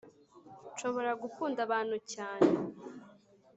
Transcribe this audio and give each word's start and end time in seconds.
nshobora 0.73 1.11
gukunda 1.21 1.59
abantu 1.67 1.95
cyane 2.13 2.51